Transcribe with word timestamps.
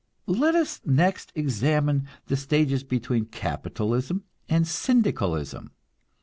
Let 0.25 0.55
us 0.55 0.81
next 0.83 1.31
examine 1.35 2.07
the 2.25 2.35
stages 2.35 2.83
between 2.83 3.25
capitalism 3.25 4.23
and 4.49 4.67
Syndicalism. 4.67 5.73